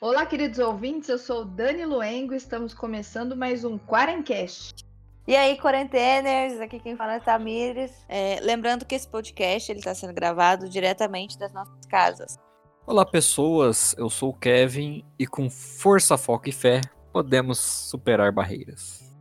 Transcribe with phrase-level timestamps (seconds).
[0.00, 4.86] Olá, queridos ouvintes, eu sou Dani Luengo e estamos começando mais um Quarencast.
[5.26, 7.90] E aí, quarenteners, aqui quem fala é Tamires.
[8.08, 12.38] É, lembrando que esse podcast está sendo gravado diretamente das nossas casas.
[12.86, 16.80] Olá, pessoas, eu sou o Kevin e com força, foco e fé
[17.12, 19.12] podemos superar barreiras.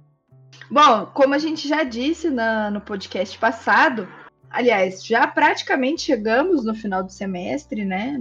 [0.69, 4.07] Bom, como a gente já disse na, no podcast passado,
[4.47, 8.15] aliás, já praticamente chegamos no final do semestre, né?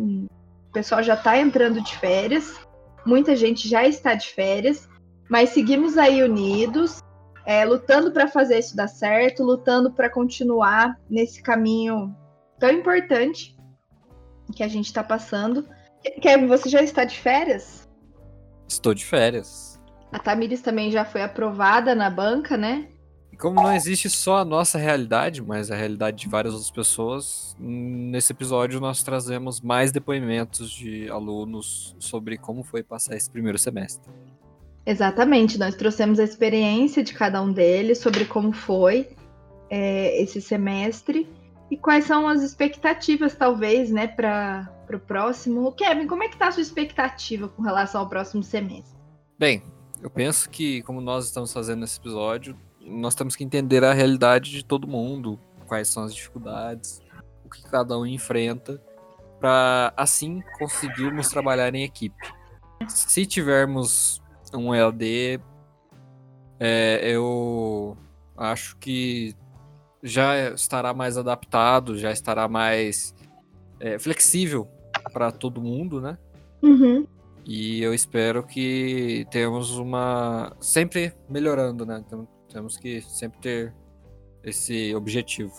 [0.77, 2.55] Pessoal já está entrando de férias,
[3.07, 4.87] muita gente já está de férias,
[5.27, 7.03] mas seguimos aí unidos,
[7.47, 12.15] é, lutando para fazer isso dar certo, lutando para continuar nesse caminho
[12.59, 13.57] tão importante
[14.55, 15.67] que a gente está passando.
[16.21, 17.89] Kevin, você já está de férias?
[18.69, 19.81] Estou de férias.
[20.13, 22.87] A Tamires também já foi aprovada na banca, né?
[23.37, 27.55] E como não existe só a nossa realidade, mas a realidade de várias outras pessoas,
[27.61, 34.11] nesse episódio nós trazemos mais depoimentos de alunos sobre como foi passar esse primeiro semestre.
[34.87, 39.07] Exatamente, nós trouxemos a experiência de cada um deles sobre como foi
[39.69, 41.29] é, esse semestre
[41.71, 45.73] e quais são as expectativas, talvez, né, para o próximo.
[45.73, 48.97] Kevin, como é que tá a sua expectativa com relação ao próximo semestre?
[49.39, 49.63] Bem,
[50.03, 52.57] eu penso que, como nós estamos fazendo nesse episódio,
[52.87, 57.03] nós temos que entender a realidade de todo mundo, quais são as dificuldades,
[57.45, 58.81] o que cada um enfrenta,
[59.41, 62.17] para assim conseguirmos trabalhar em equipe.
[62.89, 64.23] Se tivermos
[64.55, 65.41] um EAD,
[66.59, 67.97] é, eu
[68.37, 69.35] acho que
[70.03, 73.15] já estará mais adaptado, já estará mais
[73.81, 74.69] é, flexível
[75.13, 76.17] para todo mundo, né?
[76.63, 77.07] Uhum.
[77.45, 80.53] E eu espero que tenhamos uma.
[80.61, 82.03] sempre melhorando, né?
[82.05, 83.75] Então, temos que sempre ter
[84.43, 85.55] esse objetivo.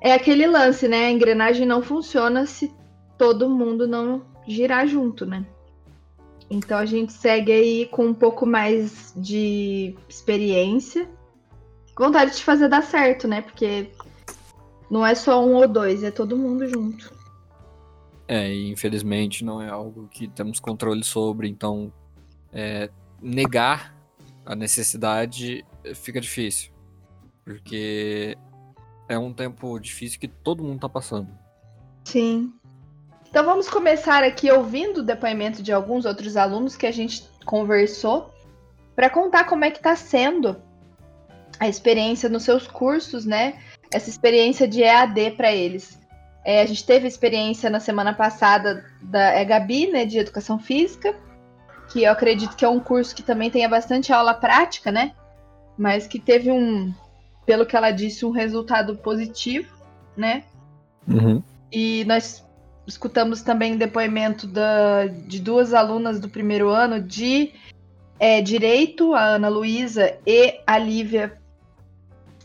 [0.00, 1.06] É aquele lance, né?
[1.06, 2.72] A engrenagem não funciona se
[3.16, 5.44] todo mundo não girar junto, né?
[6.48, 11.08] Então a gente segue aí com um pouco mais de experiência.
[11.98, 13.42] Vontade de fazer dar certo, né?
[13.42, 13.90] Porque
[14.90, 17.12] não é só um ou dois, é todo mundo junto.
[18.26, 21.92] É, e infelizmente não é algo que temos controle sobre, então
[22.52, 22.90] é,
[23.20, 23.97] negar
[24.48, 25.62] a necessidade
[25.94, 26.72] fica difícil.
[27.44, 28.36] Porque
[29.06, 31.28] é um tempo difícil que todo mundo tá passando.
[32.04, 32.54] Sim.
[33.28, 38.32] Então vamos começar aqui ouvindo o depoimento de alguns outros alunos que a gente conversou
[38.96, 40.56] para contar como é que está sendo
[41.60, 43.60] a experiência nos seus cursos, né?
[43.92, 45.98] Essa experiência de EAD para eles.
[46.42, 51.14] É, a gente teve experiência na semana passada da EGABI, né, de Educação Física,
[51.88, 55.12] que eu acredito que é um curso que também tenha bastante aula prática, né?
[55.76, 56.92] Mas que teve um,
[57.46, 59.72] pelo que ela disse, um resultado positivo,
[60.16, 60.44] né?
[61.06, 61.42] Uhum.
[61.72, 62.44] E nós
[62.86, 67.52] escutamos também depoimento da, de duas alunas do primeiro ano de
[68.18, 71.38] é, Direito, a Ana Luísa e a Lívia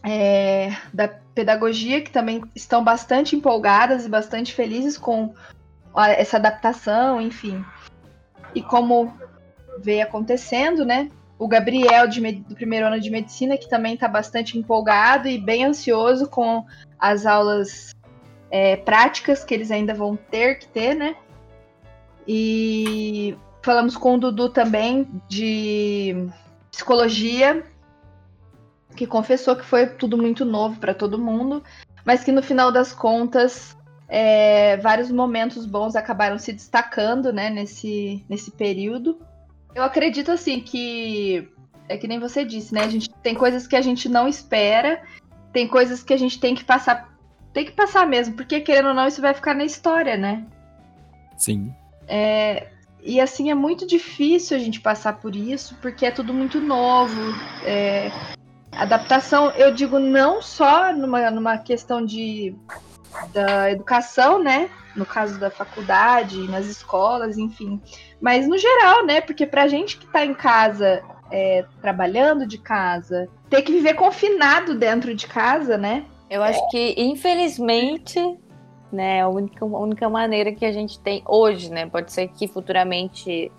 [0.03, 5.33] é, da Pedagogia, que também estão bastante empolgadas e bastante felizes com
[6.17, 7.63] essa adaptação, enfim.
[8.53, 9.13] E como
[9.79, 11.09] veio acontecendo, né?
[11.37, 15.65] O Gabriel, de, do primeiro ano de medicina, que também está bastante empolgado e bem
[15.65, 16.65] ansioso com
[16.97, 17.93] as aulas
[18.49, 21.15] é, práticas que eles ainda vão ter que ter, né?
[22.27, 26.27] E falamos com o Dudu também de
[26.71, 27.65] psicologia,
[28.95, 31.63] que confessou que foi tudo muito novo para todo mundo,
[32.05, 33.75] mas que no final das contas
[34.07, 39.17] é, vários momentos bons acabaram se destacando né, nesse, nesse período.
[39.75, 41.49] Eu acredito assim que
[41.89, 42.81] é que nem você disse, né?
[42.83, 45.01] A gente tem coisas que a gente não espera,
[45.51, 47.13] tem coisas que a gente tem que passar,
[47.53, 50.45] tem que passar mesmo, porque querendo ou não isso vai ficar na história, né?
[51.37, 51.73] Sim.
[52.07, 52.67] É,
[53.01, 57.21] e assim é muito difícil a gente passar por isso, porque é tudo muito novo.
[57.65, 58.11] É,
[58.71, 62.55] adaptação, eu digo não só numa, numa questão de
[63.33, 64.69] da educação, né?
[64.95, 67.79] No caso da faculdade, nas escolas, enfim.
[68.23, 69.19] Mas no geral, né?
[69.19, 74.75] Porque pra gente que tá em casa, é, trabalhando de casa, ter que viver confinado
[74.75, 76.05] dentro de casa, né?
[76.29, 78.17] Eu acho que, infelizmente,
[78.93, 81.85] né, a única, a única maneira que a gente tem hoje, né?
[81.85, 83.51] Pode ser que futuramente,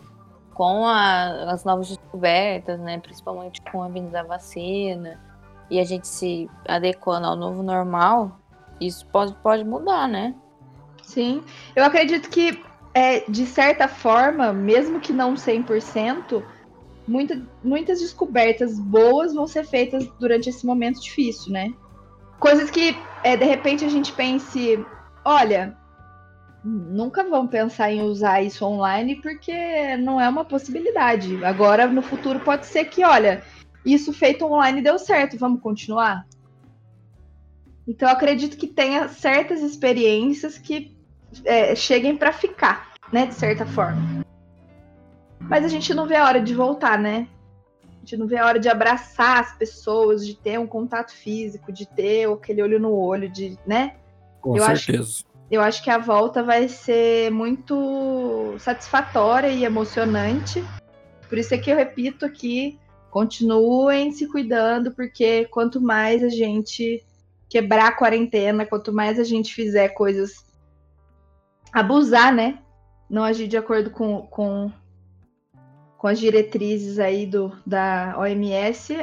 [0.54, 2.98] com a, as novas descobertas, né?
[2.98, 5.20] Principalmente com a vinda da vacina
[5.70, 8.38] e a gente se adequando ao novo normal,
[8.80, 10.34] isso pode, pode mudar, né?
[11.02, 11.42] Sim.
[11.76, 12.58] Eu acredito que,
[12.94, 16.42] é, de certa forma, mesmo que não 100%,
[17.06, 21.74] muita, muitas descobertas boas vão ser feitas durante esse momento difícil, né?
[22.38, 24.78] Coisas que, é, de repente, a gente pense:
[25.24, 25.76] olha,
[26.64, 31.44] nunca vão pensar em usar isso online porque não é uma possibilidade.
[31.44, 33.42] Agora, no futuro, pode ser que, olha,
[33.84, 36.26] isso feito online deu certo, vamos continuar?
[37.86, 40.96] Então, acredito que tenha certas experiências que
[41.44, 44.24] é, cheguem para ficar, né, de certa forma.
[45.40, 47.28] Mas a gente não vê a hora de voltar, né?
[47.82, 51.72] A gente não vê a hora de abraçar as pessoas, de ter um contato físico,
[51.72, 53.94] de ter aquele olho no olho, de, né?
[54.40, 55.02] Com eu certeza.
[55.02, 60.64] Acho, eu acho que a volta vai ser muito satisfatória e emocionante.
[61.28, 62.78] Por isso é que eu repito aqui,
[63.10, 67.02] continuem se cuidando, porque quanto mais a gente
[67.48, 70.44] quebrar a quarentena, quanto mais a gente fizer coisas
[71.74, 72.60] abusar, né?
[73.10, 74.70] Não agir de acordo com, com,
[75.98, 78.96] com as diretrizes aí do, da OMS,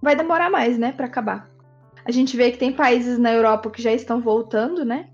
[0.00, 1.50] vai demorar mais, né, para acabar.
[2.04, 5.08] A gente vê que tem países na Europa que já estão voltando, né?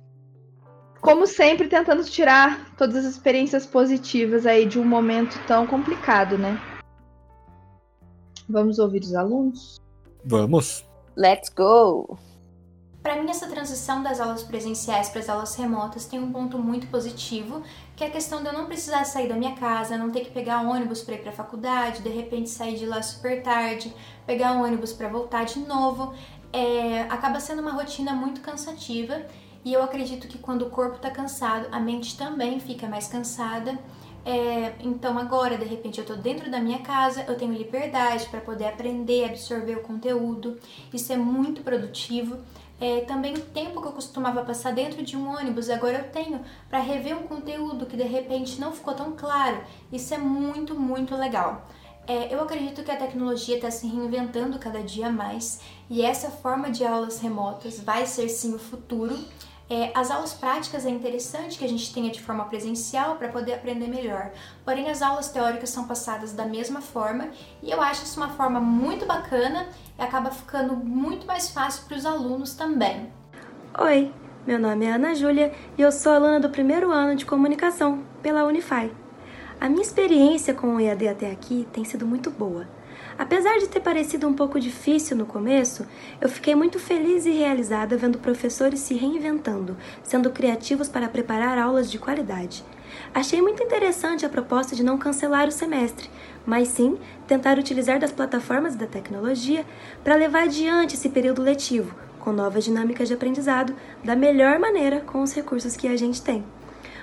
[1.01, 6.59] Como sempre, tentando tirar todas as experiências positivas aí de um momento tão complicado, né?
[8.49, 9.79] Vamos ouvir os alunos?
[10.25, 10.85] Vamos.
[11.17, 12.19] Let's go!
[13.09, 16.89] Para mim, essa transição das aulas presenciais para as aulas remotas tem um ponto muito
[16.89, 17.63] positivo,
[17.97, 20.31] que é a questão de eu não precisar sair da minha casa, não ter que
[20.31, 23.95] pegar ônibus para ir para a faculdade, de repente sair de lá super tarde,
[24.27, 26.13] pegar ônibus para voltar de novo.
[26.53, 29.23] É, acaba sendo uma rotina muito cansativa
[29.65, 33.79] e eu acredito que quando o corpo está cansado, a mente também fica mais cansada.
[34.23, 38.43] É, então agora, de repente, eu estou dentro da minha casa, eu tenho liberdade para
[38.43, 40.59] poder aprender, absorver o conteúdo.
[40.93, 42.37] Isso é muito produtivo.
[42.81, 46.41] É, também o tempo que eu costumava passar dentro de um ônibus, agora eu tenho
[46.69, 49.61] para rever um conteúdo que de repente não ficou tão claro.
[49.93, 51.67] Isso é muito, muito legal.
[52.07, 55.61] É, eu acredito que a tecnologia está se reinventando cada dia mais
[55.91, 59.19] e essa forma de aulas remotas vai ser sim o futuro.
[59.71, 63.53] É, as aulas práticas é interessante que a gente tenha de forma presencial para poder
[63.53, 64.31] aprender melhor,
[64.65, 67.29] porém as aulas teóricas são passadas da mesma forma
[67.63, 69.67] e eu acho isso uma forma muito bacana
[69.99, 73.13] e acaba ficando muito mais fácil para os alunos também.
[73.79, 74.11] Oi,
[74.47, 78.45] meu nome é Ana Júlia e eu sou aluna do primeiro ano de comunicação pela
[78.45, 78.91] Unify.
[79.61, 82.67] A minha experiência com o EAD até aqui tem sido muito boa.
[83.19, 85.85] Apesar de ter parecido um pouco difícil no começo,
[86.21, 91.91] eu fiquei muito feliz e realizada vendo professores se reinventando, sendo criativos para preparar aulas
[91.91, 92.65] de qualidade.
[93.13, 96.09] Achei muito interessante a proposta de não cancelar o semestre,
[96.47, 99.67] mas sim tentar utilizar das plataformas da tecnologia
[100.05, 103.75] para levar adiante esse período letivo, com novas dinâmicas de aprendizado,
[104.05, 106.45] da melhor maneira com os recursos que a gente tem.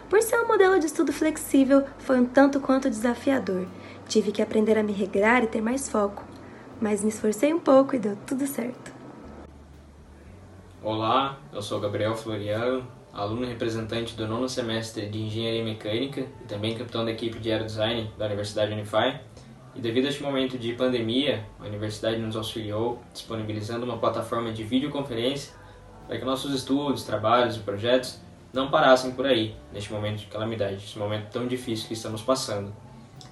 [0.10, 3.66] Por ser um modelo de estudo flexível, foi um tanto quanto desafiador.
[4.07, 6.24] Tive que aprender a me regrar e ter mais foco,
[6.80, 8.94] mas me esforcei um pouco e deu tudo certo.
[10.84, 16.78] Olá, eu sou Gabriel Floriano, aluno representante do nono semestre de Engenharia Mecânica e também
[16.78, 19.19] capitão da equipe de Aerodesign da Universidade Unify.
[19.74, 24.63] E devido a este momento de pandemia, a universidade nos auxiliou disponibilizando uma plataforma de
[24.63, 25.54] videoconferência
[26.08, 28.19] para que nossos estudos, trabalhos e projetos
[28.54, 32.85] não parassem por aí, neste momento de calamidade, neste momento tão difícil que estamos passando.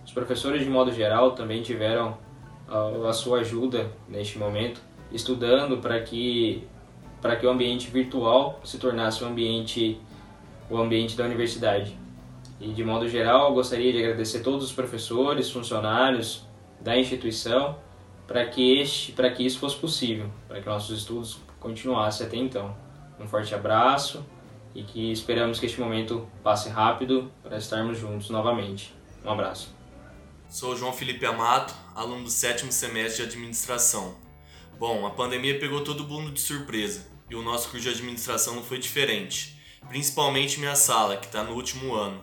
[0.06, 2.18] Os professores, de modo geral, também tiveram
[2.68, 6.68] a, a sua ajuda neste momento, estudando para que
[7.22, 9.98] para que o ambiente virtual se tornasse o ambiente
[10.70, 11.98] o ambiente da universidade.
[12.60, 16.46] E de modo geral, gostaria de agradecer todos os professores, funcionários
[16.82, 17.78] da instituição
[18.28, 22.76] para que este, para que isso fosse possível, para que nossos estudos continuassem até então.
[23.20, 24.26] Um forte abraço
[24.74, 28.94] e que esperamos que este momento passe rápido para estarmos juntos novamente.
[29.24, 29.83] Um abraço.
[30.54, 34.16] Sou João Felipe Amato, aluno do sétimo semestre de administração.
[34.78, 38.64] Bom, a pandemia pegou todo mundo de surpresa e o nosso curso de administração não
[38.64, 42.22] foi diferente, principalmente minha sala, que está no último ano.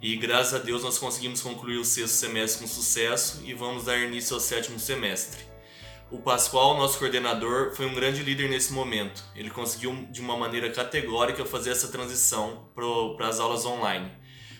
[0.00, 3.98] E graças a Deus nós conseguimos concluir o sexto semestre com sucesso e vamos dar
[3.98, 5.42] início ao sétimo semestre.
[6.08, 9.24] O Pascoal, nosso coordenador, foi um grande líder nesse momento.
[9.34, 12.70] Ele conseguiu de uma maneira categórica fazer essa transição
[13.16, 14.08] para as aulas online.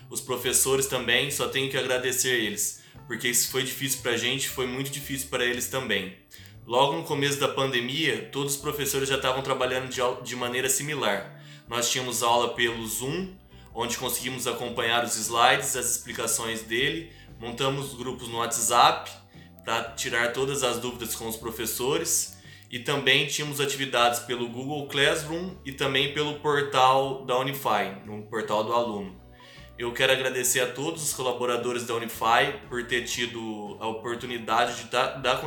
[0.09, 4.49] Os professores também, só tenho que agradecer eles porque isso foi difícil para a gente,
[4.49, 6.15] foi muito difícil para eles também.
[6.65, 9.89] Logo no começo da pandemia, todos os professores já estavam trabalhando
[10.23, 11.41] de, maneira similar.
[11.67, 13.35] Nós tínhamos aula pelo Zoom,
[13.75, 19.11] onde conseguimos acompanhar os slides, as explicações dele, montamos grupos no WhatsApp
[19.65, 22.37] para tirar todas as dúvidas com os professores
[22.69, 28.63] e também tínhamos atividades pelo Google Classroom e também pelo portal da Unify, no portal
[28.63, 29.22] do aluno.
[29.77, 34.89] Eu quero agradecer a todos os colaboradores da Unify por ter tido a oportunidade de
[34.91, 35.41] dar,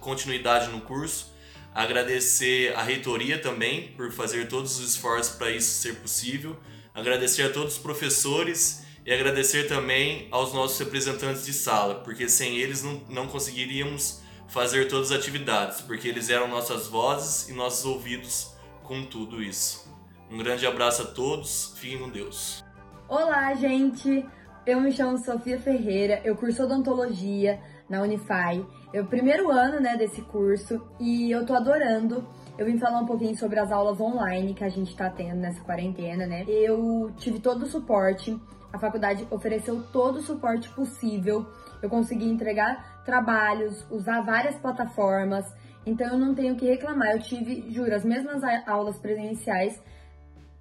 [0.00, 1.32] continuidade no curso.
[1.72, 6.56] Agradecer a reitoria também por fazer todos os esforços para isso ser possível.
[6.92, 12.56] Agradecer a todos os professores e agradecer também aos nossos representantes de sala, porque sem
[12.56, 17.84] eles não, não conseguiríamos fazer todas as atividades, porque eles eram nossas vozes e nossos
[17.84, 18.48] ouvidos
[18.82, 19.88] com tudo isso.
[20.28, 22.63] Um grande abraço a todos, fiquem com Deus.
[23.06, 24.24] Olá, gente!
[24.64, 28.64] Eu me chamo Sofia Ferreira, eu curso odontologia na Unify.
[28.94, 32.26] É o primeiro ano, né, desse curso e eu tô adorando.
[32.56, 35.60] Eu vim falar um pouquinho sobre as aulas online que a gente tá tendo nessa
[35.60, 36.44] quarentena, né?
[36.48, 38.40] Eu tive todo o suporte,
[38.72, 41.44] a faculdade ofereceu todo o suporte possível.
[41.82, 45.44] Eu consegui entregar trabalhos, usar várias plataformas,
[45.84, 47.10] então eu não tenho o que reclamar.
[47.10, 49.78] Eu tive, juro, as mesmas aulas presenciais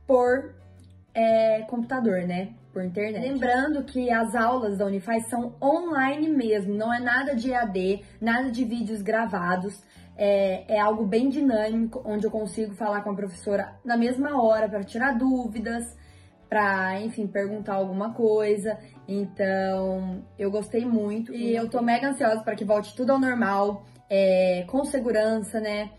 [0.05, 0.53] por
[1.13, 2.53] é, computador, né?
[2.71, 3.21] Por internet.
[3.21, 8.49] Lembrando que as aulas da Unify são online mesmo, não é nada de EAD, nada
[8.49, 9.83] de vídeos gravados.
[10.15, 14.69] É, é algo bem dinâmico, onde eu consigo falar com a professora na mesma hora
[14.69, 15.83] para tirar dúvidas,
[16.49, 18.77] para, enfim, perguntar alguma coisa.
[19.07, 23.85] Então, eu gostei muito e eu tô mega ansiosa para que volte tudo ao normal,
[24.09, 25.89] é, com segurança, né?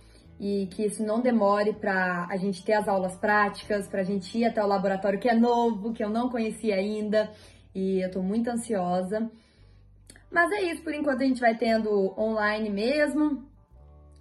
[0.46, 4.36] E que isso não demore para a gente ter as aulas práticas, para a gente
[4.36, 7.32] ir até o laboratório que é novo, que eu não conhecia ainda.
[7.74, 9.30] E eu tô muito ansiosa.
[10.30, 13.48] Mas é isso, por enquanto a gente vai tendo online mesmo.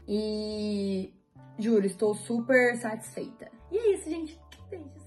[0.07, 1.13] E
[1.59, 3.51] juro, estou super satisfeita.
[3.69, 4.39] E é isso, gente.
[4.69, 5.03] Beijos.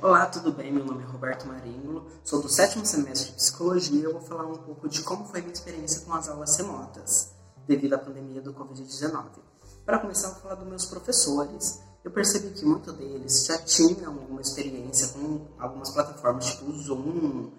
[0.00, 0.72] Olá, tudo bem?
[0.72, 4.46] Meu nome é Roberto Maringo, sou do sétimo semestre de Psicologia e eu vou falar
[4.46, 7.34] um pouco de como foi minha experiência com as aulas remotas,
[7.68, 9.51] devido à pandemia do Covid-19.
[9.84, 11.82] Para começar, vou falar dos meus professores.
[12.04, 17.50] Eu percebi que muitos deles já tinham alguma experiência com algumas plataformas tipo o Zoom,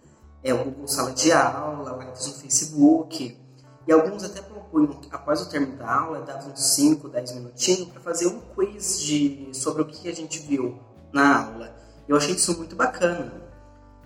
[0.41, 3.37] é, o Google Sala de Aula, lives no Facebook,
[3.85, 8.27] e alguns até propunham, após o término da aula, davam 5, 10 minutinhos para fazer
[8.27, 10.79] um quiz de, sobre o que a gente viu
[11.11, 11.75] na aula.
[12.07, 13.33] Eu achei isso muito bacana.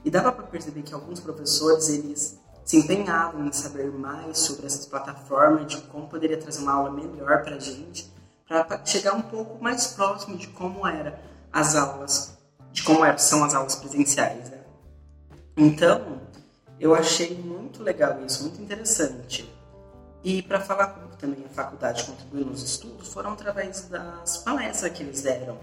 [0.03, 4.85] E dava para perceber que alguns professores eles se empenhavam em saber mais sobre essas
[4.85, 8.13] plataformas, de como poderia trazer uma aula melhor para a gente,
[8.45, 11.17] para chegar um pouco mais próximo de como era
[11.51, 12.37] as aulas,
[12.73, 14.49] de como são as aulas presenciais.
[14.49, 14.59] Né?
[15.55, 16.21] Então,
[16.77, 19.49] eu achei muito legal isso, muito interessante.
[20.21, 25.03] E para falar como também a faculdade contribuiu nos estudos, foram através das palestras que
[25.03, 25.57] eles deram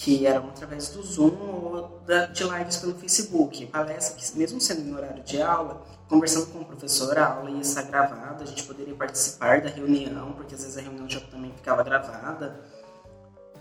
[0.00, 3.66] que eram através do Zoom ou da, de lives pelo Facebook.
[3.66, 7.60] Palestra que, mesmo sendo em horário de aula, conversando com o professor, a aula ia
[7.60, 11.52] estar gravada, a gente poderia participar da reunião, porque às vezes a reunião já também
[11.52, 12.58] ficava gravada.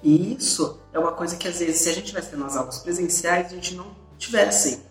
[0.02, 2.80] E isso é uma coisa que às vezes, se a gente tivesse tendo as aulas
[2.80, 4.82] presenciais, a gente não tivesse.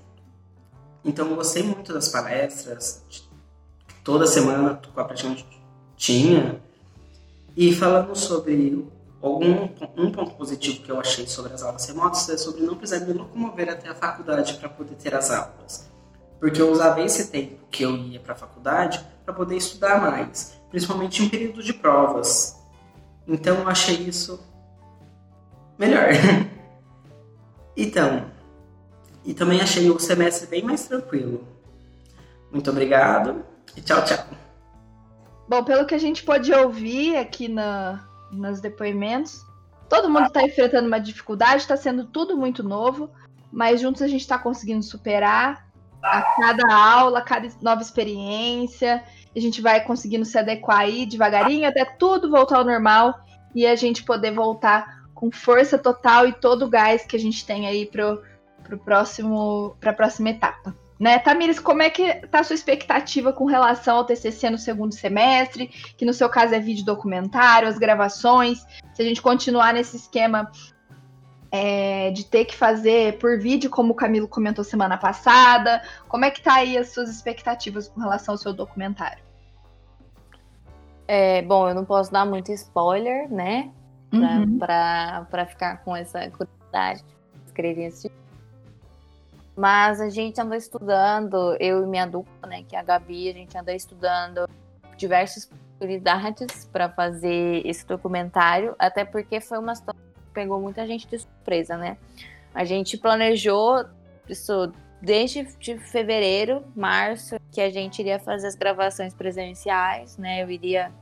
[1.02, 3.02] Então eu gostei muito das palestras,
[4.04, 5.46] toda semana praticamente
[5.96, 6.60] tinha.
[7.56, 8.86] E falando sobre
[9.20, 13.04] Algum, um ponto positivo que eu achei sobre as aulas remotas é sobre não precisar
[13.04, 15.90] me locomover até a faculdade para poder ter as aulas.
[16.38, 20.56] Porque eu usava esse tempo que eu ia para a faculdade para poder estudar mais,
[20.70, 22.56] principalmente em período de provas.
[23.26, 24.40] Então eu achei isso
[25.76, 26.10] melhor.
[27.76, 28.30] então,
[29.24, 31.46] e também achei o semestre bem mais tranquilo.
[32.52, 33.44] Muito obrigado
[33.76, 34.24] e tchau, tchau.
[35.48, 39.44] Bom, pelo que a gente pode ouvir aqui na, nos depoimentos.
[39.88, 43.10] Todo mundo está enfrentando uma dificuldade, está sendo tudo muito novo,
[43.50, 45.66] mas juntos a gente está conseguindo superar
[46.02, 49.02] a cada aula, a cada nova experiência.
[49.34, 53.18] A gente vai conseguindo se adequar aí devagarinho até tudo voltar ao normal
[53.54, 57.44] e a gente poder voltar com força total e todo o gás que a gente
[57.44, 58.22] tem aí pro,
[58.62, 60.74] pro próximo, para a próxima etapa.
[60.98, 64.92] Né, Tamires, como é que tá a sua expectativa com relação ao TCC no segundo
[64.92, 69.96] semestre, que no seu caso é vídeo documentário, as gravações, se a gente continuar nesse
[69.96, 70.50] esquema
[71.52, 76.32] é, de ter que fazer por vídeo, como o Camilo comentou semana passada, como é
[76.32, 79.22] que tá aí as suas expectativas com relação ao seu documentário?
[81.06, 83.70] É, bom, eu não posso dar muito spoiler, né,
[84.58, 85.46] para uhum.
[85.46, 88.10] ficar com essa curiosidade de escrever esse
[89.58, 93.32] mas a gente anda estudando, eu e minha dupla, né, que é a Gabi, a
[93.32, 94.48] gente anda estudando
[94.96, 101.08] diversas possibilidades para fazer esse documentário, até porque foi uma situação que pegou muita gente
[101.08, 101.96] de surpresa, né?
[102.54, 103.84] A gente planejou
[104.28, 104.72] isso
[105.02, 110.40] desde de fevereiro, março, que a gente iria fazer as gravações presenciais, né?
[110.40, 110.92] Eu iria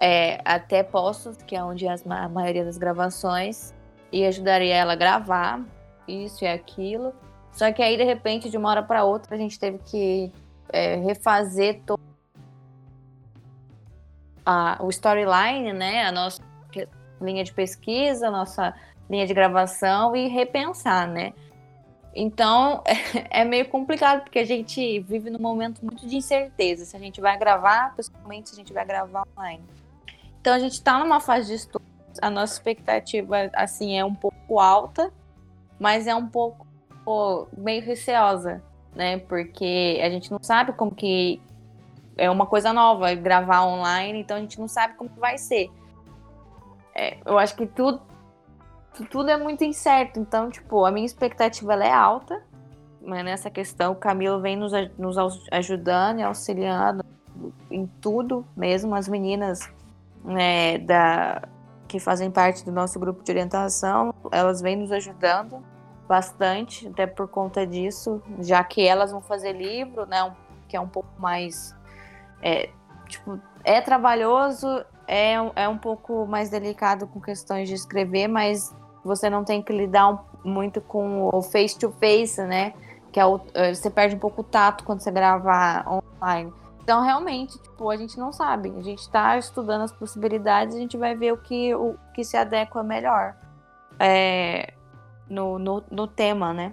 [0.00, 3.74] é, até Postos, que é onde é a maioria das gravações,
[4.12, 5.60] e ajudaria ela a gravar
[6.06, 7.12] isso e aquilo.
[7.54, 10.30] Só que aí, de repente, de uma hora para outra, a gente teve que
[10.72, 12.00] é, refazer todo
[14.44, 16.04] a, o storyline, né?
[16.04, 16.42] A nossa
[17.20, 18.74] linha de pesquisa, a nossa
[19.08, 21.32] linha de gravação e repensar, né?
[22.12, 22.82] Então
[23.30, 26.84] é meio complicado, porque a gente vive num momento muito de incerteza.
[26.84, 29.62] Se a gente vai gravar pessoalmente, se a gente vai gravar online.
[30.40, 31.84] Então a gente está numa fase de estudo.
[32.20, 35.12] A nossa expectativa, assim, é um pouco alta,
[35.78, 36.63] mas é um pouco
[37.56, 38.62] meio receosa,
[38.94, 39.18] né?
[39.18, 41.40] Porque a gente não sabe como que
[42.16, 45.70] é uma coisa nova gravar online, então a gente não sabe como vai ser.
[46.94, 48.00] É, eu acho que tudo
[49.10, 50.20] tudo é muito incerto.
[50.20, 52.42] Então, tipo, a minha expectativa ela é alta,
[53.02, 55.16] mas nessa questão o Camilo vem nos, nos
[55.50, 57.04] ajudando e auxiliando
[57.70, 58.94] em tudo mesmo.
[58.94, 59.68] As meninas
[60.24, 61.42] né, da,
[61.88, 65.62] que fazem parte do nosso grupo de orientação, elas vêm nos ajudando
[66.08, 70.34] bastante, até por conta disso, já que elas vão fazer livro, né,
[70.68, 71.74] que é um pouco mais,
[72.42, 72.70] é,
[73.08, 79.28] tipo, é trabalhoso, é, é um pouco mais delicado com questões de escrever, mas você
[79.28, 82.72] não tem que lidar um, muito com o face to face, né?
[83.12, 85.84] Que é o, eh, você perde um pouco o tato quando você grava
[86.22, 86.52] online.
[86.82, 88.72] Então, realmente, tipo, a gente não sabe.
[88.76, 92.36] A gente está estudando as possibilidades, a gente vai ver o que, o que se
[92.36, 93.36] adequa melhor
[93.98, 94.73] é,
[95.28, 96.72] no, no, no tema, né?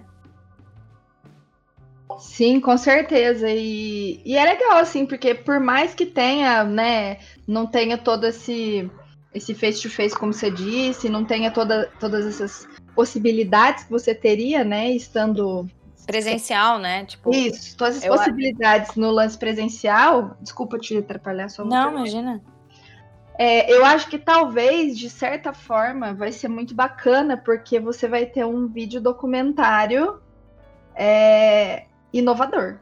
[2.18, 3.48] Sim, com certeza.
[3.48, 8.90] E, e é legal, assim, porque por mais que tenha, né, não tenha todo esse
[9.34, 14.90] esse face-to-face, como você disse, não tenha toda, todas essas possibilidades que você teria, né,
[14.90, 15.66] estando
[16.06, 17.04] presencial, né?
[17.06, 20.36] Tipo, isso, todas as possibilidades no lance presencial.
[20.40, 21.64] Desculpa te atrapalhar só.
[21.64, 22.42] Não, imagina.
[23.38, 28.26] É, eu acho que talvez, de certa forma, vai ser muito bacana, porque você vai
[28.26, 30.20] ter um vídeo documentário
[30.94, 32.78] é, inovador.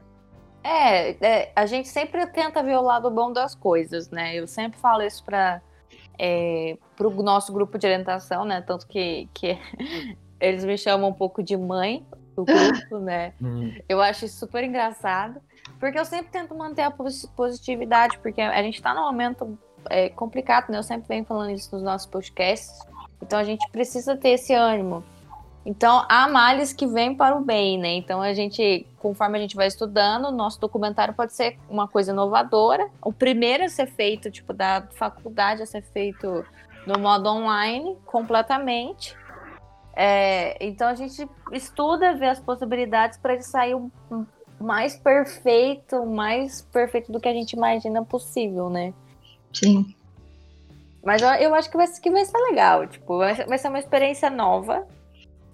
[0.63, 4.35] É, é, a gente sempre tenta ver o lado bom das coisas, né?
[4.35, 5.61] Eu sempre falo isso para
[6.19, 8.61] é, para o nosso grupo de orientação, né?
[8.61, 9.57] Tanto que, que
[10.39, 12.05] eles me chamam um pouco de mãe
[12.35, 13.33] do grupo, né?
[13.41, 13.75] Uhum.
[13.89, 15.41] Eu acho isso super engraçado,
[15.79, 19.57] porque eu sempre tento manter a positividade, porque a gente está num momento
[19.89, 20.77] é, complicado, né?
[20.77, 22.79] Eu sempre venho falando isso nos nossos podcasts,
[23.21, 25.03] então a gente precisa ter esse ânimo.
[25.63, 27.93] Então, há males que vêm para o bem, né?
[27.93, 32.89] Então, a gente, conforme a gente vai estudando, nosso documentário pode ser uma coisa inovadora.
[32.99, 36.43] O primeiro a ser feito, tipo, da faculdade a ser feito
[36.87, 39.15] no modo online, completamente.
[39.95, 43.91] É, então, a gente estuda, vê as possibilidades para ele sair o
[44.59, 48.95] mais perfeito, mais perfeito do que a gente imagina possível, né?
[49.53, 49.93] Sim.
[51.03, 54.29] Mas eu, acho que vai, que vai ser legal, tipo, vai, vai ser uma experiência
[54.29, 54.85] nova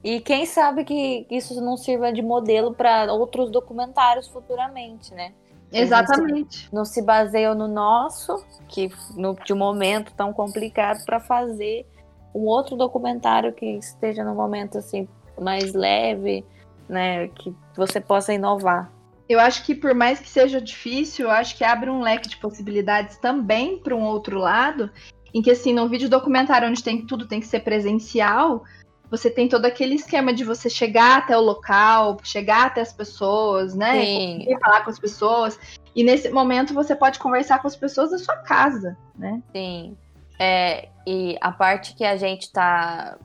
[0.03, 5.33] e quem sabe que isso não sirva de modelo para outros documentários futuramente, né?
[5.71, 6.69] Exatamente.
[6.73, 11.85] Não se baseiam no nosso, que no, de um momento tão complicado, para fazer
[12.33, 15.07] um outro documentário que esteja no momento assim
[15.39, 16.45] mais leve,
[16.87, 17.27] né?
[17.29, 18.91] Que você possa inovar.
[19.29, 22.37] Eu acho que por mais que seja difícil, eu acho que abre um leque de
[22.37, 24.89] possibilidades também para um outro lado,
[25.33, 28.63] em que assim, no vídeo documentário onde tem tudo tem que ser presencial,
[29.09, 33.75] você tem todo aquele esquema de você chegar até o local, chegar até as pessoas,
[33.75, 34.01] né?
[34.01, 34.57] Sim.
[34.61, 35.59] falar com as pessoas.
[35.95, 39.41] E nesse momento você pode conversar com as pessoas da sua casa, né?
[39.53, 39.97] Sim.
[40.39, 43.17] É, e a parte que a gente está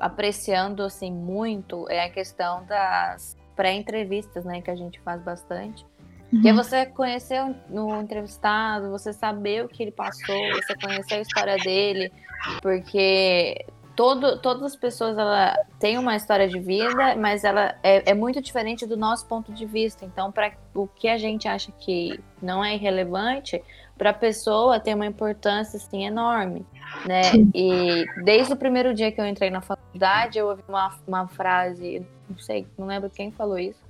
[0.00, 4.60] apreciando assim muito é a questão das pré-entrevistas, né?
[4.60, 5.84] Que a gente faz bastante.
[6.32, 6.42] Uhum.
[6.42, 7.40] Que é você conhecer
[7.70, 12.12] o entrevistado, você saber o que ele passou, você conhecer a história dele,
[12.60, 13.64] porque
[13.96, 18.40] todo, todas as pessoas ela têm uma história de vida, mas ela é, é muito
[18.42, 20.04] diferente do nosso ponto de vista.
[20.04, 23.62] Então, para o que a gente acha que não é irrelevante,
[23.96, 26.66] para a pessoa tem uma importância assim enorme,
[27.06, 27.22] né?
[27.54, 32.06] E desde o primeiro dia que eu entrei na faculdade, eu ouvi uma, uma frase,
[32.28, 33.80] não sei, não lembro quem falou isso,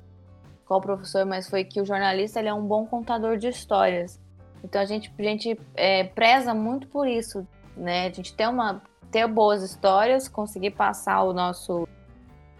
[0.66, 4.20] qual professor, mas foi que o jornalista ele é um bom contador de histórias.
[4.62, 7.46] Então a gente, a gente é, preza muito por isso,
[7.76, 8.06] né?
[8.06, 11.88] A gente tem uma ter boas histórias, conseguir passar o nosso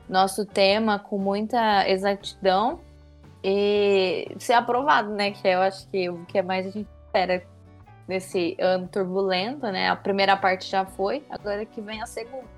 [0.09, 2.81] nosso tema com muita exatidão
[3.43, 5.33] e ser aprovado, né?
[5.33, 7.43] Que eu acho que o que é mais a gente espera
[8.07, 9.89] nesse ano turbulento, né?
[9.89, 12.56] A primeira parte já foi, agora que vem a segunda.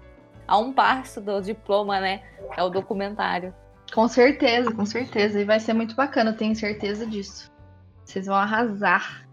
[0.49, 2.23] A um passo do diploma, né?
[2.57, 3.55] É o documentário.
[3.93, 5.39] Com certeza, com certeza.
[5.39, 7.51] E vai ser muito bacana, tenho certeza disso.
[8.05, 9.29] Vocês vão arrasar.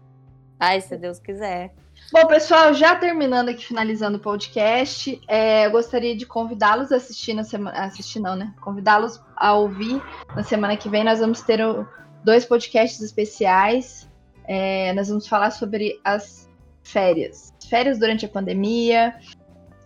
[0.60, 1.74] Ai, se Deus quiser.
[2.12, 7.34] Bom, pessoal, já terminando aqui, finalizando o podcast, é, eu gostaria de convidá-los a assistir
[7.34, 7.84] na semana.
[7.84, 8.54] Assistir não, né?
[8.60, 10.00] Convidá-los a ouvir
[10.34, 11.02] na semana que vem.
[11.02, 11.60] Nós vamos ter
[12.22, 14.08] dois podcasts especiais.
[14.44, 16.48] É, nós vamos falar sobre as
[16.82, 17.52] férias.
[17.68, 19.16] Férias durante a pandemia.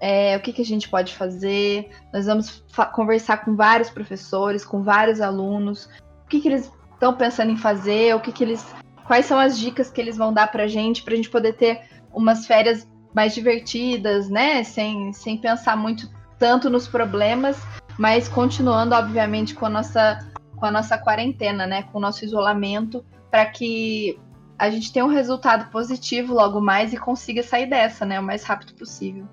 [0.00, 1.90] É, o que, que a gente pode fazer.
[2.12, 5.88] Nós vamos conversar com vários professores, com vários alunos,
[6.24, 8.66] o que, que eles estão pensando em fazer, o que, que eles.
[9.06, 11.54] Quais são as dicas que eles vão dar para a gente, para a gente poder
[11.54, 11.82] ter
[12.12, 14.62] umas férias mais divertidas, né?
[14.64, 16.08] Sem, sem pensar muito
[16.38, 17.58] tanto nos problemas,
[17.98, 20.18] mas continuando, obviamente, com a nossa,
[20.56, 21.82] com a nossa quarentena, né?
[21.82, 24.18] Com o nosso isolamento, para que
[24.58, 28.20] a gente tenha um resultado positivo logo mais e consiga sair dessa, né?
[28.20, 29.26] O mais rápido possível.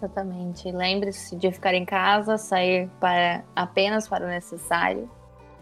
[0.00, 0.72] Exatamente.
[0.72, 5.10] Lembre-se de ficar em casa, sair para apenas para o necessário.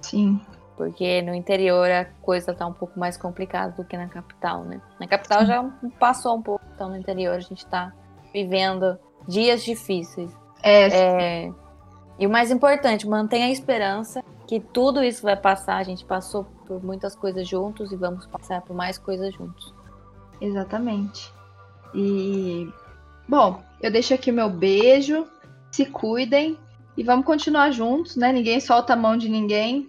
[0.00, 0.40] Sim.
[0.76, 4.80] Porque no interior a coisa está um pouco mais complicada do que na capital, né?
[5.00, 5.46] Na capital Sim.
[5.46, 5.64] já
[5.98, 7.92] passou um pouco, então no interior a gente está
[8.32, 8.96] vivendo
[9.26, 10.30] dias difíceis.
[10.62, 11.52] É, é,
[12.16, 15.78] E o mais importante, mantenha a esperança que tudo isso vai passar.
[15.78, 19.74] A gente passou por muitas coisas juntos e vamos passar por mais coisas juntos.
[20.40, 21.32] Exatamente.
[21.92, 22.72] E
[23.28, 25.26] bom, eu deixo aqui o meu beijo.
[25.70, 26.58] Se cuidem
[26.96, 28.32] e vamos continuar juntos, né?
[28.32, 29.88] Ninguém solta a mão de ninguém.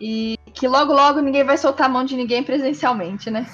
[0.00, 3.46] E que logo, logo ninguém vai soltar a mão de ninguém presencialmente, né?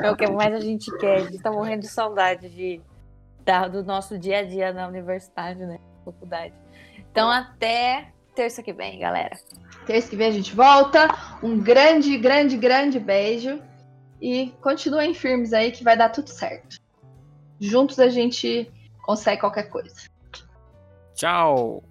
[0.00, 1.16] É, é o que mais a gente quer.
[1.16, 2.80] A gente tá morrendo de saudade de,
[3.44, 5.78] da, do nosso dia a dia na universidade, né?
[6.04, 6.54] Faculdade.
[7.10, 9.36] Então, até terça que vem, galera.
[9.86, 11.08] Terça que vem a gente volta.
[11.42, 13.60] Um grande, grande, grande beijo.
[14.20, 16.81] E continuem firmes aí que vai dar tudo certo.
[17.62, 18.68] Juntos a gente
[19.02, 20.10] consegue qualquer coisa.
[21.14, 21.84] Tchau!